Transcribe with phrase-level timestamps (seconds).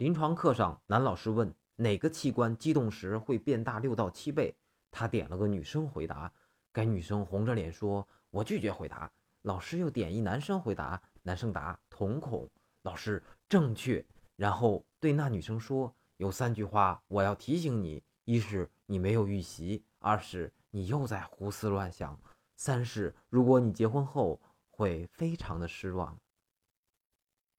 [0.00, 4.56] 临床课上男老师问哪个器官激动时会变大六到七倍？
[4.90, 6.32] 他点了个女生回答
[6.72, 9.12] 该女生红着脸说我拒绝回答。
[9.42, 12.48] 老师又点一男生回答男生答瞳孔。
[12.84, 14.02] 老师正确。
[14.36, 22.18] 然后对那女生说有三句话我要提醒你一是你没有预习二是你又在胡思乱想。
[22.56, 24.40] 三是如果你结婚后
[24.70, 26.18] 会非常的失望。